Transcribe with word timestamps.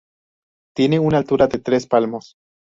Tiene 0.75 0.97
una 0.97 1.19
altura 1.19 1.45
de 1.45 1.59
tres 1.59 1.85
palmos. 1.85 2.33